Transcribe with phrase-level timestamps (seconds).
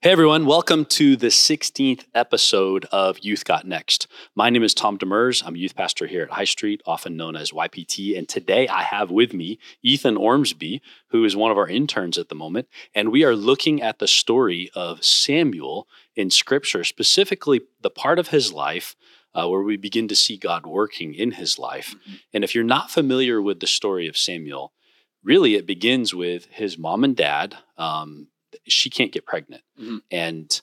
[0.00, 4.06] Hey everyone, welcome to the 16th episode of Youth Got Next.
[4.32, 5.42] My name is Tom Demers.
[5.44, 8.16] I'm a youth pastor here at High Street, often known as YPT.
[8.16, 12.28] And today I have with me Ethan Ormsby, who is one of our interns at
[12.28, 12.68] the moment.
[12.94, 18.28] And we are looking at the story of Samuel in Scripture, specifically the part of
[18.28, 18.94] his life
[19.34, 21.96] uh, where we begin to see God working in his life.
[21.96, 22.14] Mm-hmm.
[22.34, 24.72] And if you're not familiar with the story of Samuel,
[25.24, 27.56] really it begins with his mom and dad.
[27.76, 28.28] Um,
[28.68, 29.62] she can't get pregnant.
[29.80, 29.98] Mm-hmm.
[30.10, 30.60] And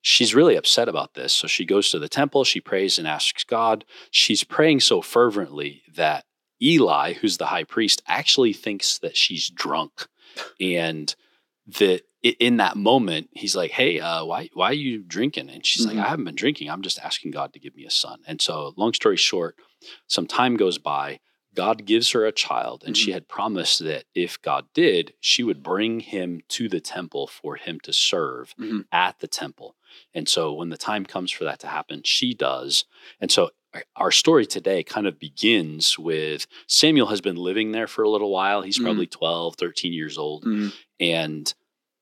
[0.00, 1.32] she's really upset about this.
[1.32, 3.84] So she goes to the temple, she prays and asks God.
[4.10, 6.24] She's praying so fervently that
[6.62, 10.08] Eli, who's the high priest, actually thinks that she's drunk.
[10.60, 11.14] And
[11.78, 15.50] that in that moment, he's like, Hey, uh, why, why are you drinking?
[15.50, 15.98] And she's mm-hmm.
[15.98, 16.70] like, I haven't been drinking.
[16.70, 18.20] I'm just asking God to give me a son.
[18.26, 19.56] And so, long story short,
[20.06, 21.20] some time goes by.
[21.58, 23.04] God gives her a child, and mm-hmm.
[23.04, 27.56] she had promised that if God did, she would bring him to the temple for
[27.56, 28.82] him to serve mm-hmm.
[28.92, 29.74] at the temple.
[30.14, 32.84] And so when the time comes for that to happen, she does.
[33.20, 33.50] And so
[33.96, 38.30] our story today kind of begins with Samuel has been living there for a little
[38.30, 38.62] while.
[38.62, 38.84] He's mm-hmm.
[38.84, 40.44] probably 12, 13 years old.
[40.44, 40.68] Mm-hmm.
[41.00, 41.52] And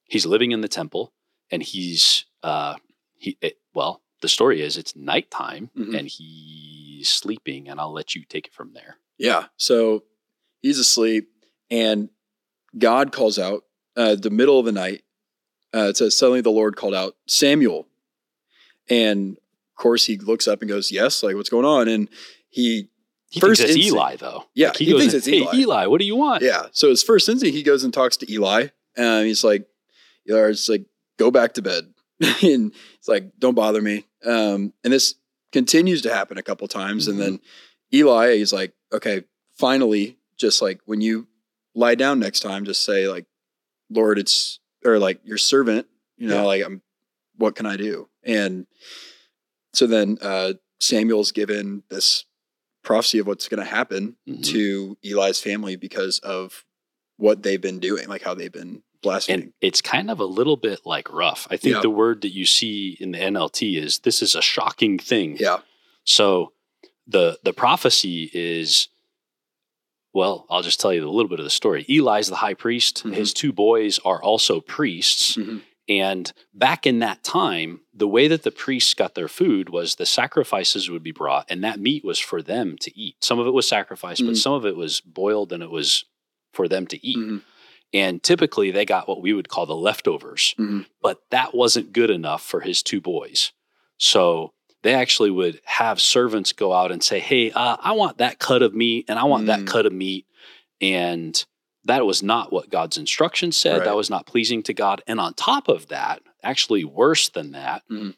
[0.04, 1.14] he's living in the temple
[1.50, 2.74] and he's, uh,
[3.14, 5.94] he, it, well, the story is it's nighttime mm-hmm.
[5.94, 7.68] and he's sleeping.
[7.68, 8.96] And I'll let you take it from there.
[9.18, 9.46] Yeah.
[9.56, 10.04] So
[10.62, 11.28] he's asleep,
[11.70, 12.10] and
[12.78, 13.64] God calls out
[13.96, 15.02] uh, the middle of the night.
[15.74, 17.86] Uh, it says, Suddenly the Lord called out, Samuel.
[18.88, 21.88] And of course, he looks up and goes, Yes, like what's going on?
[21.88, 22.08] And
[22.48, 22.88] he,
[23.30, 24.44] he first thinks it's Eli, though.
[24.54, 25.52] Yeah, like he, he thinks in, it's Eli.
[25.52, 26.42] Hey, Eli, what do you want?
[26.42, 26.66] Yeah.
[26.72, 29.66] So his first instinct, he goes and talks to Eli, and he's like,
[30.24, 30.84] It's like,
[31.18, 31.92] go back to bed.
[32.42, 34.05] and it's like, don't bother me.
[34.26, 35.14] Um, and this
[35.52, 37.08] continues to happen a couple times.
[37.08, 37.20] Mm-hmm.
[37.20, 37.40] And then
[37.94, 39.24] Eli is like, okay,
[39.56, 41.28] finally, just like when you
[41.74, 43.26] lie down next time, just say like,
[43.90, 46.42] Lord, it's or like your servant, you know, yeah.
[46.42, 46.82] like I'm
[47.36, 48.08] what can I do?
[48.22, 48.66] And
[49.72, 52.24] so then uh Samuel's given this
[52.82, 54.42] prophecy of what's going to happen mm-hmm.
[54.42, 56.64] to Eli's family because of
[57.16, 59.42] what they've been doing, like how they've been blaspheming.
[59.44, 61.46] And it's kind of a little bit like rough.
[61.50, 61.80] I think yeah.
[61.80, 65.36] the word that you see in the NLT is this is a shocking thing.
[65.38, 65.58] Yeah.
[66.04, 66.52] So
[67.06, 68.88] the the prophecy is
[70.12, 71.84] well, I'll just tell you a little bit of the story.
[71.90, 72.98] Eli's the high priest.
[72.98, 73.12] Mm-hmm.
[73.12, 75.36] His two boys are also priests.
[75.36, 75.58] Mm-hmm.
[75.88, 80.06] And back in that time, the way that the priests got their food was the
[80.06, 83.16] sacrifices would be brought, and that meat was for them to eat.
[83.22, 84.30] Some of it was sacrificed, mm-hmm.
[84.30, 86.04] but some of it was boiled and it was
[86.52, 87.18] for them to eat.
[87.94, 87.98] Mm-hmm.
[87.98, 90.82] And typically they got what we would call the leftovers, mm-hmm.
[91.02, 93.52] but that wasn't good enough for his two boys.
[93.98, 94.52] So
[94.82, 98.62] they actually would have servants go out and say, Hey, uh, I want that cut
[98.62, 99.46] of meat and I want mm.
[99.46, 100.26] that cut of meat.
[100.80, 101.44] And
[101.84, 103.78] that was not what God's instruction said.
[103.78, 103.84] Right.
[103.84, 105.02] That was not pleasing to God.
[105.06, 108.14] And on top of that, actually worse than that, mm.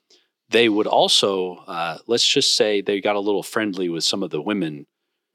[0.51, 4.31] they would also, uh, let's just say they got a little friendly with some of
[4.31, 4.87] the women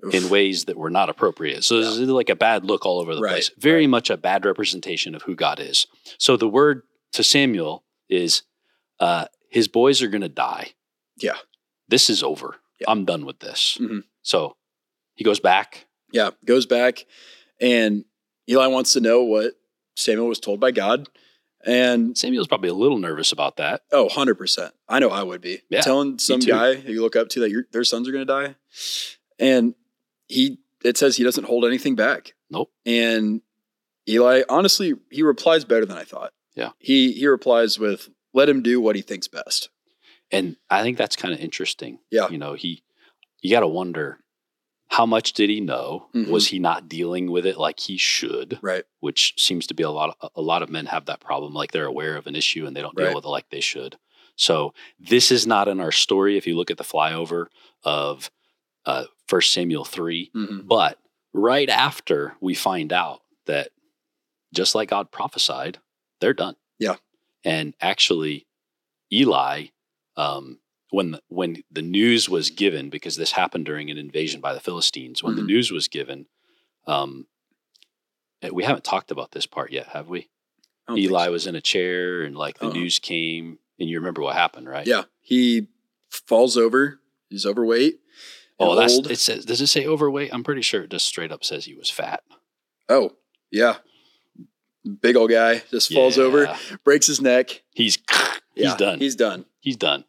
[0.06, 0.14] Oof.
[0.14, 1.64] in ways that were not appropriate.
[1.64, 2.12] So yeah.
[2.12, 3.32] like a bad look all over the right.
[3.32, 3.52] place.
[3.58, 3.90] Very right.
[3.90, 5.88] much a bad representation of who God is.
[6.18, 6.84] So the word
[7.14, 8.44] to Samuel is,
[9.00, 10.72] uh, his boys are going to die.
[11.18, 11.38] Yeah.
[11.88, 12.56] This is over.
[12.80, 12.86] Yeah.
[12.90, 13.78] I'm done with this.
[13.80, 14.00] Mm-hmm.
[14.24, 14.56] So
[15.16, 15.86] he goes back.
[16.12, 17.06] Yeah, goes back.
[17.62, 18.06] And
[18.50, 19.54] Eli wants to know what
[19.96, 21.08] Samuel was told by God.
[21.66, 23.84] And Samuel's probably a little nervous about that.
[23.92, 24.72] Oh, 100%.
[24.90, 25.62] I know I would be.
[25.70, 28.34] Yeah, Telling some guy you look up to that your, their sons are going to
[28.34, 28.56] die.
[29.40, 29.74] And
[30.34, 32.34] he, it says he doesn't hold anything back.
[32.50, 32.72] Nope.
[32.86, 33.42] And
[34.08, 36.34] Eli, honestly, he replies better than I thought.
[36.56, 36.72] Yeah.
[36.80, 39.70] He, he replies with, let him do what he thinks best.
[40.32, 42.00] And I think that's kind of interesting.
[42.12, 42.28] Yeah.
[42.30, 42.84] You know, he,
[43.42, 44.20] you got to wonder
[44.90, 46.08] how much did he know?
[46.14, 46.32] Mm-hmm.
[46.32, 48.60] Was he not dealing with it like he should?
[48.62, 48.84] Right.
[49.00, 51.54] Which seems to be a lot of, a lot of men have that problem.
[51.54, 53.16] Like they're aware of an issue and they don't deal right.
[53.16, 53.98] with it like they should.
[54.36, 56.38] So this is not in our story.
[56.38, 57.48] If you look at the flyover
[57.84, 58.32] of
[58.86, 60.68] uh, First Samuel 3, mm-hmm.
[60.68, 61.00] but
[61.34, 63.70] right after we find out that
[64.54, 65.80] just like God prophesied,
[66.20, 66.56] they're done.
[66.80, 66.96] Yeah.
[67.44, 68.46] And actually,
[69.12, 69.68] Eli
[70.16, 70.60] um,
[70.94, 74.60] when the, when the news was given, because this happened during an invasion by the
[74.60, 75.42] Philistines, when mm-hmm.
[75.42, 76.28] the news was given,
[76.86, 77.26] um,
[78.44, 80.30] eh, we haven't talked about this part yet, have we?
[80.96, 81.32] Eli so.
[81.32, 82.78] was in a chair, and like the uh-huh.
[82.78, 84.86] news came, and you remember what happened, right?
[84.86, 85.68] Yeah, he
[86.10, 87.00] falls over.
[87.30, 88.00] He's overweight.
[88.72, 89.12] Oh, that's old.
[89.12, 89.20] it.
[89.20, 90.34] Says does it say overweight?
[90.34, 92.22] I'm pretty sure it just straight up says he was fat.
[92.90, 93.12] Oh
[93.52, 93.78] yeah,
[95.02, 95.96] big old guy just yeah.
[95.98, 97.64] falls over, breaks his neck.
[97.72, 97.98] He's
[98.56, 99.00] he's yeah, done.
[99.00, 99.46] He's done.
[99.60, 100.06] He's done.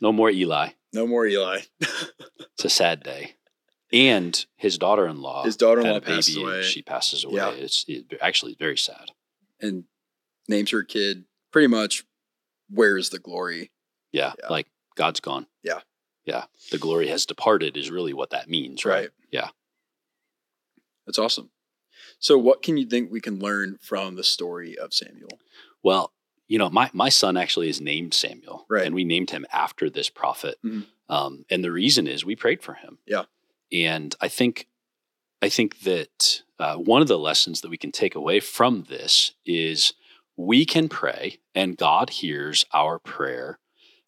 [0.00, 0.70] No more Eli.
[0.92, 1.60] No more Eli.
[1.80, 3.36] it's a sad day.
[3.92, 5.44] And his daughter-in-law.
[5.44, 6.62] His daughter-in-law passes away.
[6.62, 7.36] She passes away.
[7.36, 7.50] Yeah.
[7.50, 9.10] It's it, actually very sad.
[9.60, 9.84] And
[10.48, 12.04] names her kid pretty much
[12.68, 13.70] where is the glory?
[14.12, 14.32] Yeah.
[14.50, 14.66] like
[14.96, 15.46] God's gone.
[16.24, 16.44] Yeah.
[16.70, 18.94] The glory has departed is really what that means, right?
[18.94, 19.08] Right.
[19.30, 19.48] Yeah.
[21.06, 21.50] That's awesome.
[22.18, 25.38] So, what can you think we can learn from the story of Samuel?
[25.82, 26.12] Well,
[26.48, 28.66] you know, my, my son actually is named Samuel.
[28.68, 28.86] Right.
[28.86, 30.56] And we named him after this prophet.
[30.64, 30.86] Mhm.
[31.08, 32.98] Um, and the reason is we prayed for him.
[33.06, 33.24] Yeah.
[33.72, 34.68] And I think
[35.42, 39.32] I think that uh, one of the lessons that we can take away from this
[39.44, 39.92] is
[40.36, 43.58] we can pray and God hears our prayer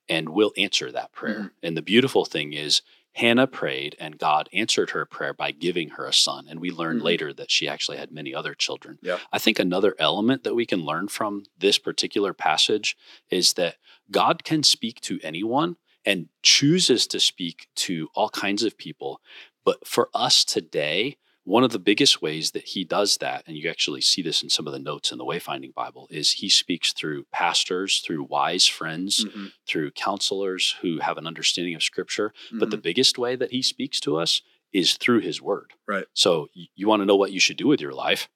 [0.08, 1.34] and will answer that prayer.
[1.34, 1.46] Mm-hmm.
[1.66, 2.82] And the beautiful thing is
[3.14, 6.46] Hannah prayed and God answered her prayer by giving her a son.
[6.48, 7.04] And we learned Mhm.
[7.04, 8.98] later that she actually had many other children.
[9.02, 9.18] Yeah.
[9.32, 12.96] I think another element that we can learn from this particular passage
[13.30, 13.76] is that
[14.10, 19.20] God can speak to anyone and chooses to speak to all kinds of people.
[19.64, 23.70] But for us today, one of the biggest ways that he does that, and you
[23.70, 26.92] actually see this in some of the notes in the Wayfinding Bible, is he speaks
[26.92, 29.52] through pastors, through wise friends, Mhm.
[29.64, 32.34] through counselors who have an understanding of scripture.
[32.50, 32.82] But the Mhm.
[32.82, 35.72] biggest way that he speaks to us is through his word.
[35.86, 36.06] Right.
[36.14, 38.28] So you want to know what you should do with your life?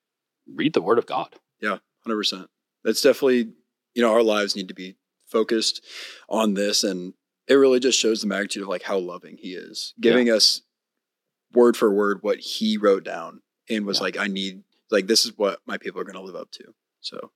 [0.47, 1.35] Read the word of God.
[1.61, 2.49] Yeah, 100%.
[2.85, 3.55] That's definitely,
[3.93, 4.95] you know, our lives need to be
[5.27, 5.85] focused
[6.29, 6.85] on this.
[6.85, 7.15] And
[7.49, 10.63] it really just shows the magnitude of like how loving he is, giving us
[11.53, 14.03] word for word what he wrote down and was Yeah.
[14.05, 16.75] like, I need, like, this is what my people are going to live up to.
[17.01, 17.33] So,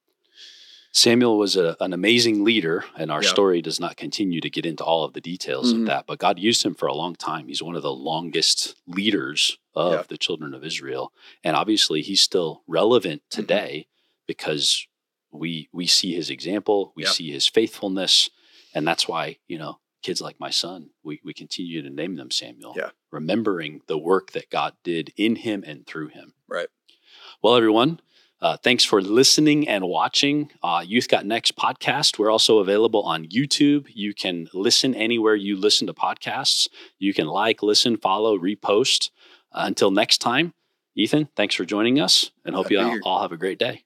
[0.93, 3.29] Samuel was a, an amazing leader, and our Yeah.
[3.31, 5.81] story does not continue to get into all of the details Mhm.
[5.81, 6.07] of that.
[6.07, 7.49] But God used him for a long time.
[7.49, 10.03] He's one of the longest leaders of Yeah.
[10.09, 11.13] the children of Israel,
[11.43, 13.41] and obviously he's still relevant Mm-hmm.
[13.41, 13.87] today
[14.29, 14.87] because
[15.33, 17.11] we we see his example, we Yeah.
[17.11, 18.31] see his faithfulness,
[18.73, 22.31] and that's why you know kids like my son, we we continue to name them
[22.31, 22.91] Samuel, Yeah.
[23.11, 26.35] remembering the work that God did in him and through him.
[26.47, 26.69] Right.
[27.43, 28.01] Well, everyone,
[28.41, 32.19] uh, thanks for listening and watching uh, Youth Got Next podcast.
[32.19, 33.87] We're also available on YouTube.
[33.95, 36.69] You can listen anywhere you listen to podcasts.
[36.99, 39.11] You can like, listen, follow, repost.
[39.53, 40.53] Uh, until next time,
[40.95, 43.85] Ethan, thanks for joining us and hope you all, all have a great day.